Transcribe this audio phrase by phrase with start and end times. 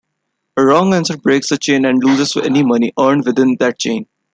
[0.57, 4.07] A wrong answer breaks the chain and loses any money earned within that chain.